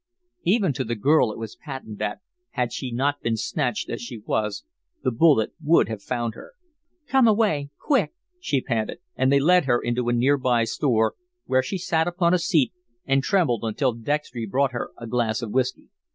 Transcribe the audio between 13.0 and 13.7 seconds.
and trembled